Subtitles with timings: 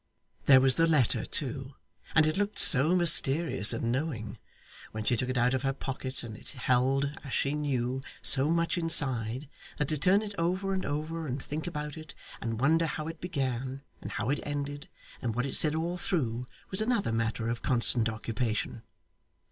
[0.47, 1.75] There was the letter too,
[2.15, 4.39] and it looked so mysterious and knowing,
[4.93, 8.49] when she took it out of her pocket, and it held, as she knew, so
[8.49, 12.87] much inside, that to turn it over and over, and think about it, and wonder
[12.87, 14.89] how it began, and how it ended,
[15.21, 18.81] and what it said all through, was another matter of constant occupation.